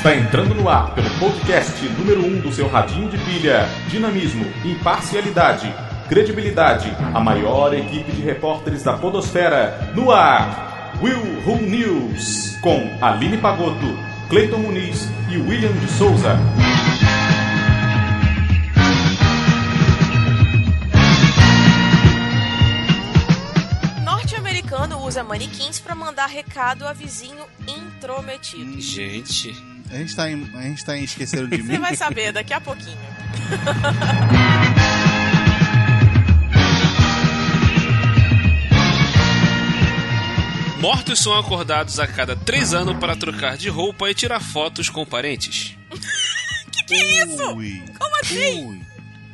[0.00, 3.68] Está entrando no ar pelo podcast número 1 um do seu radinho de pilha.
[3.90, 5.70] Dinamismo, imparcialidade,
[6.08, 6.90] credibilidade.
[7.12, 9.92] A maior equipe de repórteres da Podosfera.
[9.94, 12.56] No ar, Will Who News.
[12.62, 13.94] Com Aline Pagotto,
[14.30, 16.34] Cleiton Muniz e William de Souza.
[24.02, 28.80] Norte-americano usa manequins para mandar recado a vizinho intrometido.
[28.80, 29.69] Gente.
[29.90, 31.78] A gente tá em, a gente tá em Esqueceram de Você Mim.
[31.78, 32.96] vai saber daqui a pouquinho.
[40.80, 45.04] Mortos são acordados a cada três anos para trocar de roupa e tirar fotos com
[45.04, 45.76] parentes.
[46.86, 47.52] Que isso?
[47.54, 48.66] Ui, Como assim?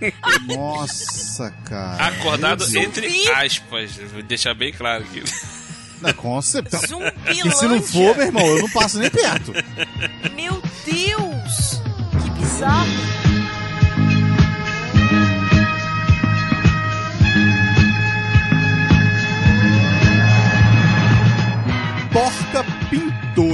[0.01, 0.13] ui.
[0.55, 2.05] Nossa, cara.
[2.09, 3.97] Acordado entre aspas.
[4.13, 5.23] Vou deixar bem claro aqui.
[6.03, 6.87] Não, com certeza.
[6.87, 7.15] Zumbilândia.
[7.31, 9.55] E se não for, meu irmão, eu não passo nem perto.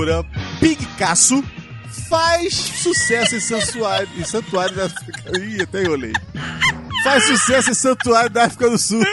[0.03, 0.25] Pintora
[0.58, 1.45] Picasso
[2.08, 5.39] faz sucesso em santuário, em santuário da África.
[5.39, 6.12] Ih, até enrolei.
[7.05, 9.05] Faz sucesso em santuário da África do Sul.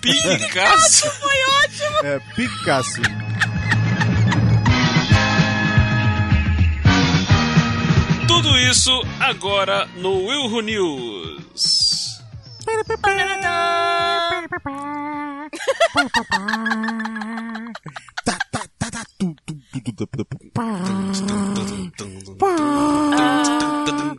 [0.00, 1.08] Picasso.
[1.10, 1.98] Foi ótimo!
[2.04, 3.00] É, Picasso.
[8.26, 12.18] Tudo isso agora no Will Who News.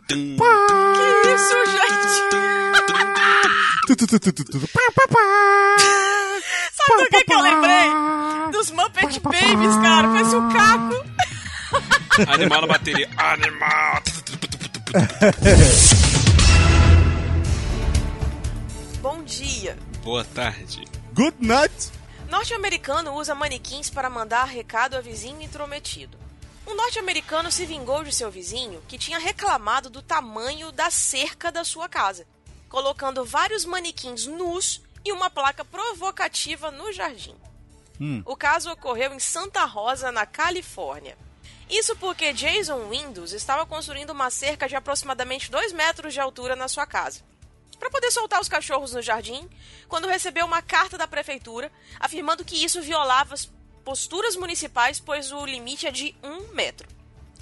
[0.06, 2.16] Que isso, gente?
[6.72, 7.88] Sabe do que, que eu lembrei?
[8.52, 10.08] Dos Muppet Babies, cara.
[10.08, 11.04] Parece um caco.
[12.32, 13.08] Animal na bateria.
[13.16, 14.02] Animal.
[19.02, 19.76] Bom dia.
[20.02, 20.84] Boa tarde.
[21.14, 21.95] Good night.
[22.28, 26.18] Norte-americano usa manequins para mandar recado a vizinho intrometido.
[26.66, 31.62] Um norte-americano se vingou de seu vizinho que tinha reclamado do tamanho da cerca da
[31.62, 32.26] sua casa,
[32.68, 37.36] colocando vários manequins nus e uma placa provocativa no jardim.
[38.00, 38.22] Hum.
[38.26, 41.16] O caso ocorreu em Santa Rosa, na Califórnia.
[41.70, 46.66] Isso porque Jason Windows estava construindo uma cerca de aproximadamente 2 metros de altura na
[46.66, 47.22] sua casa
[47.78, 49.48] para poder soltar os cachorros no jardim,
[49.88, 51.70] quando recebeu uma carta da prefeitura
[52.00, 53.50] afirmando que isso violava as
[53.84, 56.88] posturas municipais, pois o limite é de um metro.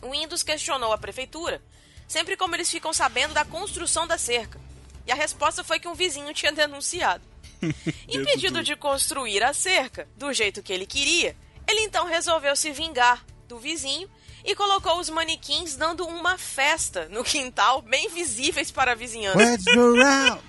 [0.03, 1.62] O Windows questionou a prefeitura,
[2.06, 4.61] sempre como eles ficam sabendo da construção da cerca.
[5.06, 7.25] E a resposta foi que um vizinho tinha denunciado.
[8.09, 11.37] Impedido de construir a cerca do jeito que ele queria,
[11.67, 14.11] ele então resolveu se vingar do vizinho
[14.44, 19.38] e colocou os manequins dando uma festa no quintal, bem visíveis para a vizinhança.
[19.38, 20.43] Let's go round.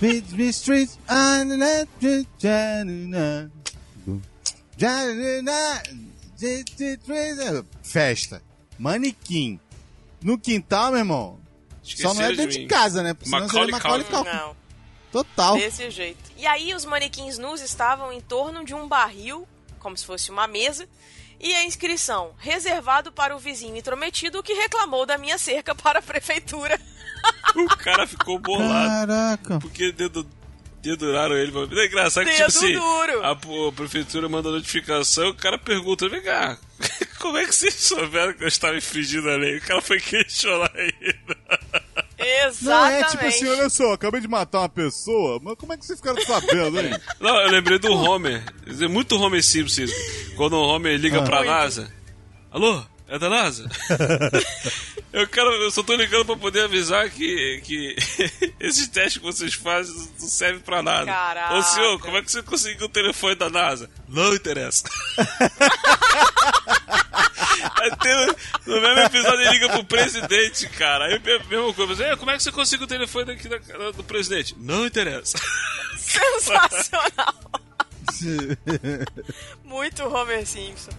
[0.00, 0.98] Beach, beach streets.
[1.10, 1.88] on the night,
[2.38, 3.50] janina.
[4.78, 5.82] Janina.
[7.82, 8.42] Festa.
[8.78, 9.60] Manequim.
[10.22, 11.40] No quintal, meu irmão.
[11.82, 13.12] Só não é Esqueceram dentro de de casa, né?
[13.12, 14.30] Porque senão seria Macaulay Macaulay Culkin.
[14.30, 14.44] Culkin.
[14.44, 14.56] Não,
[15.10, 15.56] Total.
[15.56, 16.30] desse jeito.
[16.36, 19.46] E aí os manequins nus estavam em torno de um barril,
[19.80, 20.88] como se fosse uma mesa,
[21.42, 26.02] e a inscrição reservado para o vizinho intrometido que reclamou da minha cerca para a
[26.02, 26.80] prefeitura.
[27.54, 29.06] O cara ficou bolado.
[29.06, 29.58] Caraca.
[29.60, 30.26] Porque dedo,
[30.82, 31.52] deduraram ele.
[31.56, 33.22] É engraçado que, Dedo tipo assim, duro.
[33.22, 36.58] a, a prefeitura manda notificação, o cara pergunta, vem cá,
[37.20, 39.58] como é que vocês souberam que eu estava infringindo a lei?
[39.58, 41.38] O cara foi questionar ainda.
[42.18, 42.62] Exatamente.
[42.64, 45.86] Não, é tipo assim, olha só, acabei de matar uma pessoa, mas como é que
[45.86, 46.90] vocês ficaram sabendo, hein?
[47.20, 48.42] Não, eu lembrei do Homer.
[48.66, 49.84] É muito Homer Simpson.
[50.36, 51.22] Quando o Homer liga Ah.
[51.22, 51.44] pra.
[51.44, 51.92] NASA.
[52.50, 52.82] Alô?
[53.08, 53.68] É da NASA?
[55.12, 57.94] eu, quero, eu só tô ligando pra poder avisar que, que
[58.58, 61.04] esses testes que vocês fazem não servem pra nada.
[61.06, 61.54] Caraca.
[61.54, 63.90] Ô senhor, como é que você conseguiu o telefone da NASA?
[64.08, 64.84] Não interessa.
[67.80, 68.26] Aí tem,
[68.66, 71.04] no mesmo episódio ele liga pro presidente, cara.
[71.06, 71.18] Aí a
[71.48, 71.86] mesma coisa.
[71.92, 74.54] Mas, "É, como é que você conseguiu o telefone daqui da- do presidente?
[74.58, 75.38] Não interessa.
[75.98, 77.34] Sensacional.
[79.64, 80.90] Muito Homer Simpson.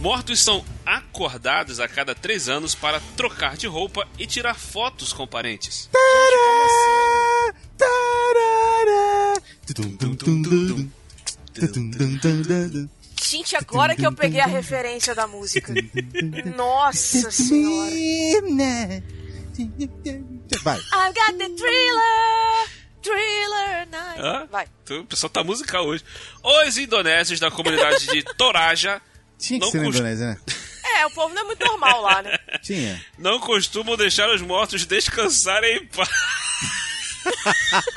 [0.00, 5.26] Mortos são acordados a cada três anos para trocar de roupa e tirar fotos com
[5.26, 5.90] parentes.
[13.22, 15.74] Gente, agora que eu peguei a referência da música.
[16.56, 19.04] Nossa senhora.
[20.62, 20.78] Vai.
[20.78, 22.68] I've got the thriller.
[23.02, 24.20] Thriller Night.
[24.20, 24.46] Hã?
[24.50, 24.66] Vai.
[24.84, 26.04] Tu- O pessoal tá musical hoje.
[26.42, 29.00] Os indonésios da comunidade de Toraja
[29.38, 30.00] Tinha que ser na custa.
[30.00, 30.36] Indonésia, né?
[30.98, 32.36] É, o povo não é muito normal lá, né?
[32.62, 33.02] Tinha.
[33.18, 36.10] não costumam deixar os mortos descansarem em paz.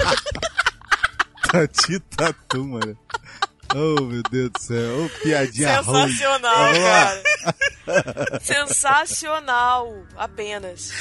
[1.52, 2.98] Tati Tatu, mano.
[3.76, 5.06] Oh, meu Deus do céu.
[5.06, 6.08] Ô, piadinha ruim.
[6.10, 7.22] Sensacional, lá.
[7.86, 8.40] cara.
[8.42, 10.04] Sensacional.
[10.16, 10.92] Apenas.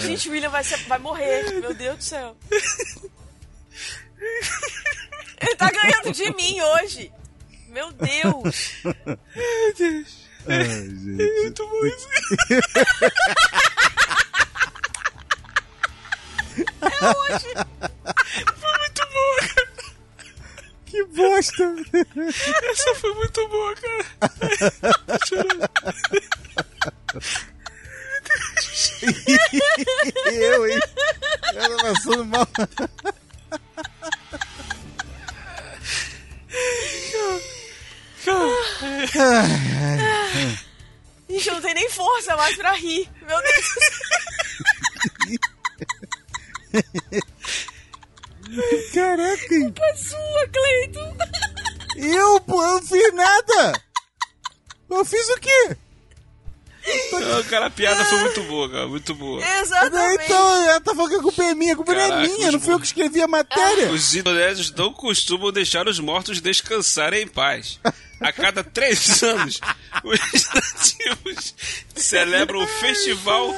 [0.00, 1.60] Gente, o William vai, ser- vai morrer.
[1.60, 2.36] Meu Deus do céu.
[5.40, 7.12] Ele tá ganhando de mim hoje.
[7.68, 8.72] Meu Deus.
[8.84, 10.16] Ai, gente.
[11.42, 12.08] Muito bom isso.
[18.56, 19.69] Foi muito boa, cara.
[20.90, 21.62] Que bosta.
[22.70, 24.04] Essa foi muito boa, cara.
[30.32, 30.80] Eu, hein?
[31.54, 32.48] Ela passando mal.
[41.28, 43.08] Gente, eu não tenho nem força mais pra rir.
[43.22, 43.99] Meu Deus
[58.60, 58.88] boa, cara.
[58.88, 59.42] Muito boa.
[59.60, 60.24] Exatamente.
[60.24, 61.72] Então, ela tá falando que a culpa é minha.
[61.72, 62.50] A culpa não Caraca, é minha.
[62.52, 63.90] Não os fui eu que escrevi a matéria.
[63.90, 67.80] Os indonésios não costumam deixar os mortos descansarem em paz.
[68.20, 69.60] A cada três anos,
[70.04, 71.54] os nativos
[71.94, 73.54] celebram o festival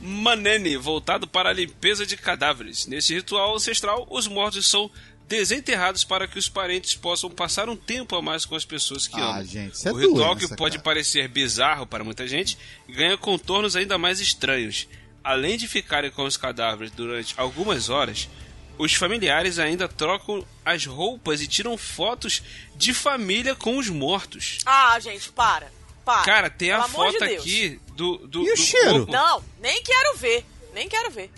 [0.00, 2.86] Manene, voltado para a limpeza de cadáveres.
[2.86, 4.90] Nesse ritual ancestral, os mortos são
[5.28, 9.20] desenterrados para que os parentes possam passar um tempo a mais com as pessoas que
[9.20, 9.44] Ah, amam.
[9.44, 10.84] gente, isso é o ritual que pode cara.
[10.84, 12.56] parecer bizarro para muita gente
[12.88, 14.88] ganha contornos ainda mais estranhos.
[15.24, 18.28] Além de ficarem com os cadáveres durante algumas horas,
[18.78, 22.42] os familiares ainda trocam as roupas e tiram fotos
[22.76, 24.58] de família com os mortos.
[24.64, 25.72] Ah, gente, para.
[26.04, 26.22] Para.
[26.22, 28.90] Cara, tem a Pelo amor foto de aqui do, do, E o do cheiro?
[28.98, 29.12] corpo.
[29.12, 30.44] Não, nem quero ver.
[30.72, 31.30] Nem quero ver.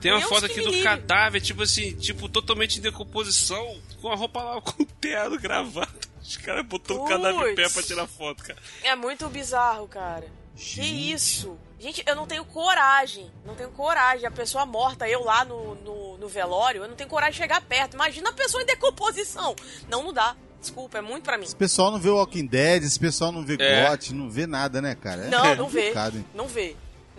[0.00, 0.82] Tem uma Deus foto que aqui do livre.
[0.84, 5.92] cadáver, tipo assim, tipo, totalmente em decomposição, com a roupa lá com o terno gravado.
[6.22, 8.58] Os caras botando o cadáver em pé pra tirar foto, cara.
[8.82, 10.26] É muito bizarro, cara.
[10.56, 11.12] Que Gente.
[11.12, 11.58] isso?
[11.78, 13.30] Gente, eu não tenho coragem.
[13.44, 14.26] Não tenho coragem.
[14.26, 17.62] A pessoa morta, eu lá no, no, no velório, eu não tenho coragem de chegar
[17.62, 17.94] perto.
[17.94, 19.56] Imagina a pessoa em decomposição.
[19.88, 20.36] Não, não dá.
[20.60, 21.44] Desculpa, é muito pra mim.
[21.44, 23.88] Esse pessoal não vê Walking Dead, esse pessoal não vê É.
[23.88, 25.24] GOT, não vê nada, né, cara?
[25.24, 25.94] É Não, não vê.
[26.34, 26.76] Não vê.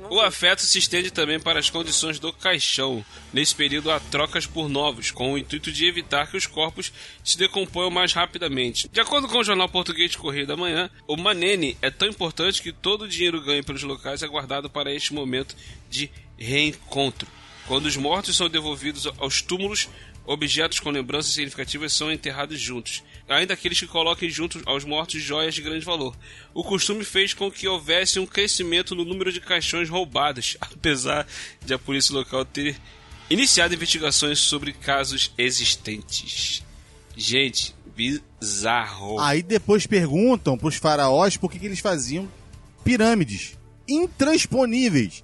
[0.10, 3.06] O afeto se estende também para as condições do caixão.
[3.32, 6.92] Nesse período há trocas por novos, com o intuito de evitar que os corpos
[7.24, 8.90] se decomponham mais rapidamente.
[8.90, 12.72] De acordo com o jornal português Correio da Manhã, o Manene é tão importante que
[12.72, 15.56] todo o dinheiro ganho pelos locais é guardado para este momento
[15.90, 17.28] de reencontro.
[17.68, 19.88] Quando os mortos são devolvidos aos túmulos,
[20.26, 25.56] objetos com lembranças significativas são enterrados juntos, ainda aqueles que coloquem juntos aos mortos joias
[25.56, 26.16] de grande valor.
[26.54, 31.26] O costume fez com que houvesse um crescimento no número de caixões roubados, apesar
[31.66, 32.76] de a polícia local ter
[33.30, 36.64] iniciado investigações sobre casos existentes.
[37.16, 39.20] Gente, bizarro.
[39.20, 42.30] Aí depois perguntam pros faraós por que, que eles faziam
[42.84, 43.58] pirâmides
[43.88, 45.24] intransponíveis.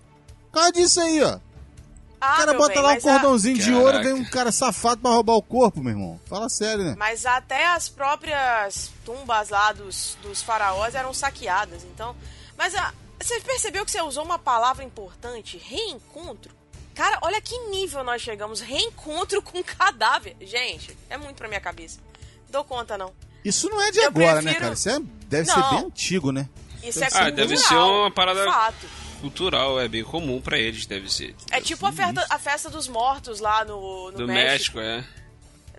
[0.52, 1.40] Causa disso aí, ó.
[2.20, 4.52] Ah, O cara bota bem, lá um mas a- cordãozinho de ouro, vem um cara
[4.52, 6.20] safado pra roubar o corpo, meu irmão.
[6.26, 6.96] Fala sério, né?
[6.98, 12.16] Mas até as próprias tumbas lá dos, dos faraós eram saqueadas, então.
[12.58, 15.58] Mas a, você percebeu que você usou uma palavra importante?
[15.64, 16.56] Reencontro?
[16.96, 18.60] Cara, olha que nível nós chegamos.
[18.60, 20.36] Reencontro com cadáver.
[20.42, 22.00] Gente, é muito pra minha cabeça.
[22.50, 23.14] Dou conta, não.
[23.46, 24.74] Isso não é de Eu agora, né, prefiro- cara?
[24.74, 25.70] Isso é- deve ser Não.
[25.70, 26.50] bem antigo, né?
[26.84, 27.32] Isso é Ah, cultural.
[27.34, 28.88] deve ser uma parada- Fato.
[29.20, 31.36] Cultural, é bem comum pra eles, deve ser.
[31.52, 35.04] É tipo a festa, a festa dos mortos lá no, no Do México, México, é.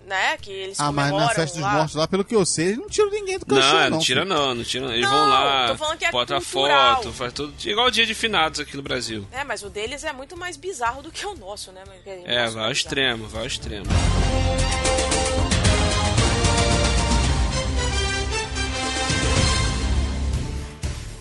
[0.05, 0.37] né?
[0.37, 1.73] Que eles Ah, mas na festa dos lá.
[1.73, 3.89] mortos lá, pelo que eu sei, eles não tiram ninguém do caixão, Não, não.
[3.91, 4.93] não tira não, não tira não.
[4.93, 6.95] Eles Não, vão lá, é bota cultural.
[6.97, 7.53] foto, faz tudo.
[7.67, 9.25] Igual o dia de finados aqui no Brasil.
[9.31, 11.83] É, mas o deles é muito mais bizarro do que o nosso, né?
[12.05, 13.85] É, nosso vai ao extremo, vai ao extremo.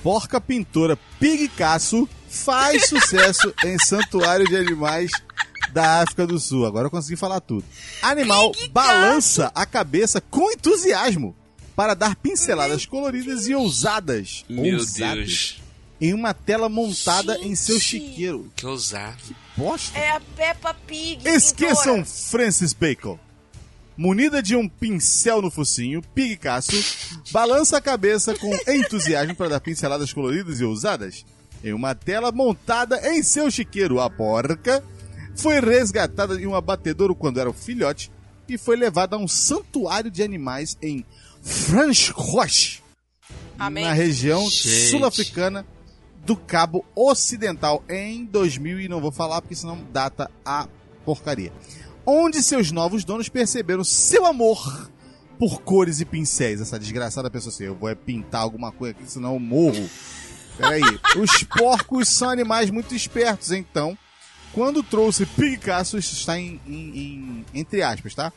[0.08, 5.10] Porca pintora Pigcaço faz sucesso em santuário de animais
[5.70, 6.64] da África do Sul.
[6.64, 7.62] Agora eu consegui falar tudo.
[8.00, 8.70] Animal Pigcaço.
[8.72, 11.36] balança a cabeça com entusiasmo
[11.76, 15.62] para dar pinceladas coloridas e ousadas, Meu ousadas Deus.
[16.00, 17.84] em uma tela montada em seu Gente.
[17.84, 18.50] chiqueiro.
[18.56, 19.36] Que ousado.
[19.58, 19.98] Bosta.
[19.98, 21.28] É a Peppa Pig.
[21.28, 22.06] Esqueçam pintora.
[22.30, 23.18] Francis Bacon.
[23.98, 26.70] Munida de um pincel no focinho, Pigcasso
[27.32, 31.26] balança a cabeça com entusiasmo para dar pinceladas coloridas e ousadas
[31.64, 33.98] em uma tela montada em seu chiqueiro.
[33.98, 34.84] A porca
[35.34, 38.08] foi resgatada em um abatedouro quando era um filhote
[38.48, 41.04] e foi levada a um santuário de animais em
[41.42, 42.78] Franschhoek,
[43.58, 43.84] Amém.
[43.84, 45.66] na região sul-africana
[46.24, 50.68] do Cabo Ocidental em 2000 e não vou falar porque senão data a
[51.04, 51.52] porcaria.
[52.10, 54.90] Onde seus novos donos perceberam seu amor
[55.38, 56.58] por cores e pincéis.
[56.58, 59.90] Essa desgraçada pessoa assim, eu vou é pintar alguma coisa aqui, senão eu morro.
[60.56, 60.80] Peraí.
[61.20, 63.96] Os porcos são animais muito espertos, então,
[64.54, 68.32] quando trouxe Picasso, está em, em- em- entre aspas, tá?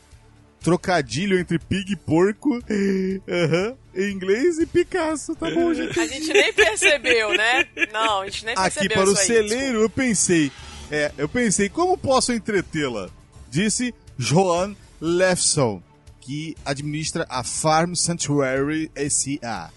[0.60, 2.50] Trocadilho entre pig e porco,
[3.26, 5.98] aham, em inglês e Picasso, tá bom, gente?
[5.98, 7.66] A gente nem percebeu, né?
[7.90, 10.52] Não, a gente nem percebeu Aqui para o celeiro, eu pensei,
[10.90, 13.08] é, eu pensei, como posso entretê-la?
[13.52, 15.82] Disse Joan Lefson,
[16.22, 19.70] que administra a Farm Sanctuary SA.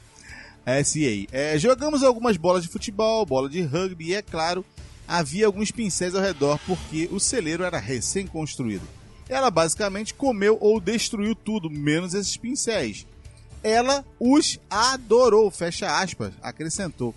[0.65, 1.27] SA.
[1.29, 4.63] É, jogamos algumas bolas de futebol, bola de rugby e, é claro,
[5.05, 8.87] havia alguns pincéis ao redor porque o celeiro era recém-construído.
[9.27, 13.05] Ela basicamente comeu ou destruiu tudo, menos esses pincéis.
[13.61, 17.13] Ela os adorou, fecha aspas, acrescentou.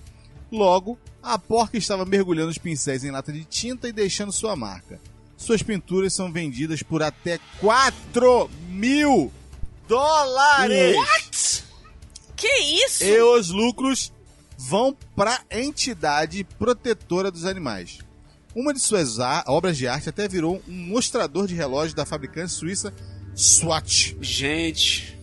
[0.50, 5.00] Logo, a porca estava mergulhando os pincéis em lata de tinta e deixando sua marca.
[5.38, 9.32] Suas pinturas são vendidas por até 4 mil
[9.86, 11.64] dólares!
[12.36, 13.04] Que isso?
[13.04, 14.12] E os lucros
[14.58, 18.00] vão para a entidade protetora dos animais.
[18.52, 22.92] Uma de suas obras de arte até virou um mostrador de relógio da fabricante suíça
[23.34, 25.16] Swatch, Gente,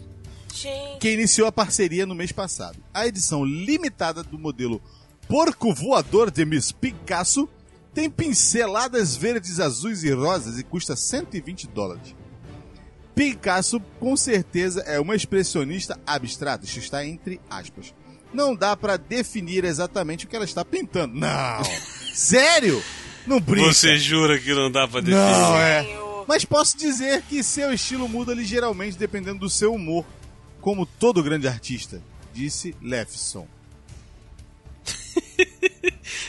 [0.53, 2.77] Gente, que iniciou a parceria no mês passado.
[2.93, 4.81] A edição limitada do modelo
[5.27, 7.49] Porco Voador de Miss Picasso
[7.95, 12.13] tem pinceladas verdes, azuis e rosas e custa 120 dólares.
[13.15, 16.65] Picasso, com certeza, é uma expressionista abstrata.
[16.65, 17.93] Isso está entre aspas.
[18.33, 21.15] Não dá pra definir exatamente o que ela está pintando.
[21.15, 21.63] Não!
[22.13, 22.83] Sério?
[23.25, 23.73] Não brinca.
[23.73, 25.21] você jura que não dá pra definir?
[25.21, 25.87] Não, é.
[26.27, 30.05] Mas posso dizer que seu estilo muda ligeiramente dependendo do seu humor,
[30.59, 32.01] como todo grande artista,
[32.33, 33.47] disse Lefson.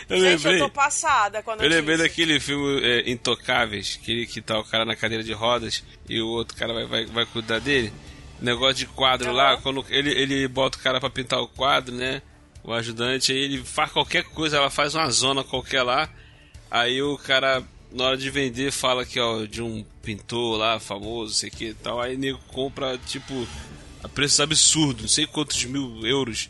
[0.08, 0.54] Eu Gente, lembrei.
[0.62, 4.84] eu tô passada quando Eu lembrei daquele filme é, Intocáveis, que, que tá o cara
[4.84, 7.92] na cadeira de rodas e o outro cara vai, vai, vai cuidar dele.
[8.40, 9.62] Negócio de quadro lá, Aham.
[9.62, 12.22] quando ele, ele bota o cara pra pintar o quadro, né?
[12.62, 16.08] O ajudante, aí ele faz qualquer coisa, ela faz uma zona qualquer lá.
[16.70, 21.34] Aí o cara, na hora de vender, fala que, ó, de um pintor lá, famoso,
[21.34, 22.00] sei que e tal.
[22.00, 23.46] Aí o nego compra, tipo,
[24.04, 26.48] a preços absurdos, não sei quantos mil euros.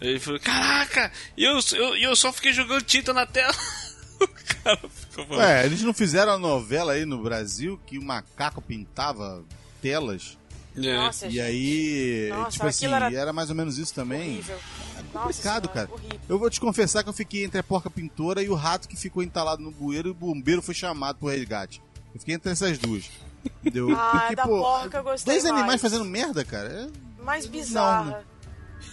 [0.00, 3.52] Ele falou, caraca, e eu, eu, e eu só fiquei jogando tinta na tela.
[4.20, 5.40] o cara ficou falando.
[5.44, 9.44] Ué, eles não fizeram a novela aí no Brasil que o macaco pintava
[9.82, 10.38] telas?
[10.76, 10.96] É.
[10.96, 13.12] Nossa, E gente, aí, Nossa, tipo assim, era...
[13.12, 14.34] era mais ou menos isso também.
[14.34, 14.54] horrível.
[14.56, 15.90] É Nossa complicado, senhora, cara.
[15.92, 16.20] horrível.
[16.28, 18.96] Eu vou te confessar que eu fiquei entre a porca pintora e o rato que
[18.96, 21.82] ficou entalado no bueiro e o bombeiro foi chamado pro resgate.
[22.14, 23.10] Eu fiquei entre essas duas.
[23.60, 23.90] Entendeu?
[23.96, 25.80] Ah, da porca eu gostei Dois animais mais.
[25.80, 26.68] fazendo merda, cara.
[26.88, 28.24] é- Mais bizarra.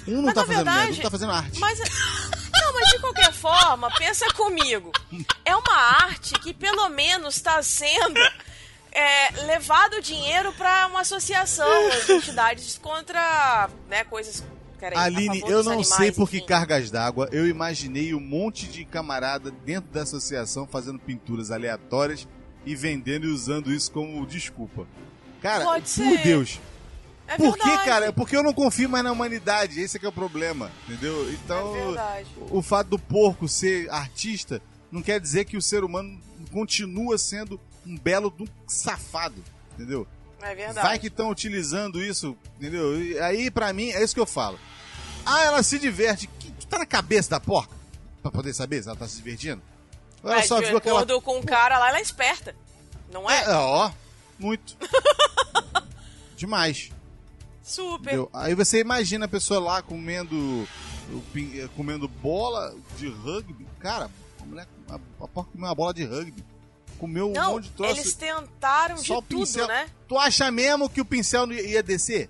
[0.08, 1.60] Um não Mas, tá fazendo verdade, merda, um tá fazendo arte.
[1.60, 1.80] Mas.
[2.54, 4.92] Não, mas de qualquer forma, pensa comigo.
[5.44, 8.20] É uma arte que pelo menos está sendo
[8.92, 11.68] é, levado dinheiro para uma associação
[12.06, 14.44] de entidades contra né, coisas.
[14.80, 18.86] Peraí, Aline, eu não animais, sei por que cargas d'água eu imaginei um monte de
[18.86, 22.28] camarada dentro da associação fazendo pinturas aleatórias
[22.66, 24.86] e vendendo e usando isso como desculpa.
[25.42, 26.24] Cara, Pode por ser.
[26.24, 26.60] Deus.
[27.28, 28.14] É Por que, cara?
[28.14, 29.80] Porque eu não confio mais na humanidade.
[29.82, 31.28] Esse é que é o problema, entendeu?
[31.28, 32.28] É Então, verdade.
[32.52, 36.20] o fato do porco ser artista não quer dizer que o ser humano
[36.52, 40.08] continua sendo um belo um safado, entendeu?
[40.42, 40.88] É verdade.
[40.88, 43.02] Vai que estão utilizando isso, entendeu?
[43.02, 44.60] E aí, pra mim, é isso que eu falo.
[45.26, 46.28] Ah, ela se diverte.
[46.28, 47.76] Que, que tá na cabeça da porca?
[48.22, 49.62] Pra poder saber se ela tá se divertindo?
[50.22, 51.06] Ou ela Mas só de viu aquela...
[51.22, 52.56] com o cara lá, ela é esperta.
[53.12, 53.44] Não é?
[53.46, 53.92] É, ó,
[54.38, 54.78] muito.
[56.38, 56.92] Demais.
[57.66, 58.10] Super.
[58.14, 58.30] Entendeu?
[58.32, 60.68] Aí você imagina a pessoa lá comendo
[61.76, 63.66] comendo bola de rugby.
[63.80, 66.44] Cara, a mulher a, a porca comeu uma bola de rugby.
[67.00, 67.92] Comeu um Não, monte de troço.
[68.00, 69.68] eles tentaram de Só o tudo, pincel.
[69.68, 69.88] né?
[70.08, 72.30] Tu acha mesmo que o pincel não ia descer?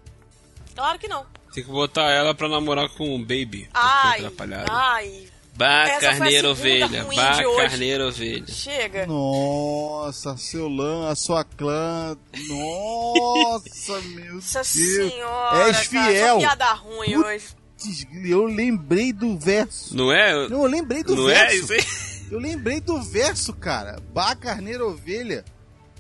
[0.73, 1.25] Claro que não.
[1.53, 3.69] Tem que botar ela pra namorar com o Baby.
[3.73, 4.25] Ai,
[4.67, 7.05] ai, Bah, carneiro ovelha.
[7.15, 8.45] Bah, carneiro ovelha.
[8.47, 9.05] chega.
[9.07, 12.17] Nossa, seu lã, a sua clã.
[12.47, 14.67] Nossa, meu Nossa Deus.
[14.67, 16.27] senhora, És cara, fiel.
[16.33, 17.25] só piada ruim Putz.
[17.27, 18.07] hoje.
[18.29, 19.95] Eu lembrei do verso.
[19.95, 20.47] Não é?
[20.49, 21.55] Não, eu lembrei do Não é verso.
[21.55, 22.25] isso aí?
[22.31, 23.99] Eu lembrei do verso, cara.
[24.13, 25.45] Bah, carneiro, ovelha.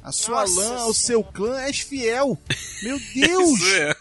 [0.05, 2.37] A sua Nossa lã, o seu clã és fiel.
[2.83, 3.59] Meu Deus!
[3.59, 3.95] Isso é.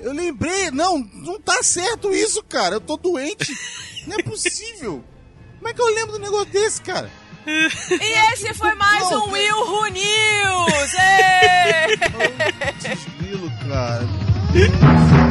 [0.00, 0.72] Eu lembrei.
[0.72, 2.74] Não, não tá certo isso, cara.
[2.74, 3.54] Eu tô doente.
[4.04, 5.04] Não é possível.
[5.58, 7.08] Como é que eu lembro do negócio desse, cara?
[7.46, 10.90] E esse foi mais Não, um Will Who News!
[12.80, 14.04] Desgrilo, cara.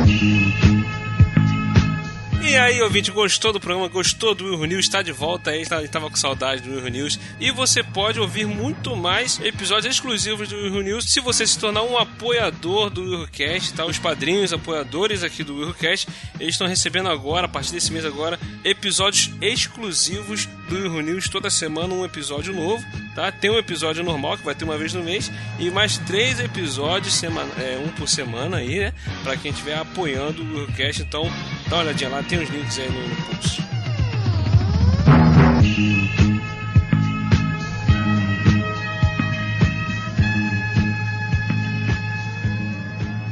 [2.46, 3.88] E aí, ouvinte, gostou do programa?
[3.88, 4.86] Gostou do Will News?
[4.86, 7.18] Está de volta aí, tá- estava com saudade do Will News.
[7.40, 11.82] E você pode ouvir muito mais episódios exclusivos do Will News se você se tornar
[11.84, 13.86] um apoiador do Willcast, tá?
[13.86, 16.08] Os padrinhos apoiadores aqui do Willcast,
[16.40, 21.30] eles estão recebendo agora, a partir desse mês agora, episódios exclusivos do Will News.
[21.30, 22.84] Toda semana um episódio novo,
[23.16, 23.32] tá?
[23.32, 27.16] Tem um episódio normal, que vai ter uma vez no mês, e mais três episódios,
[27.16, 28.94] semana, é, um por semana aí, né?
[29.24, 31.02] Pra quem estiver apoiando o Willcast.
[31.02, 31.24] Então,
[31.70, 33.62] dá uma olhadinha lá, tem os links aí no, no post.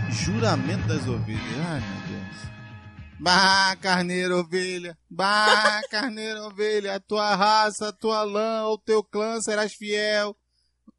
[0.10, 1.42] Juramento das ovelhas.
[1.68, 2.52] Ai, meu Deus.
[3.20, 4.98] Bah, carneiro, ovelha.
[5.10, 6.96] Bah, carneiro, ovelha.
[6.96, 10.36] A tua raça, a tua lã, ao teu clã serás fiel.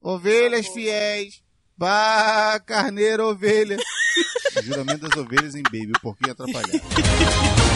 [0.00, 1.42] Ovelhas fiéis.
[1.76, 3.76] Bah, carneiro, ovelha.
[4.62, 6.70] Juramento das ovelhas em Baby, o porquinho atrapalhado.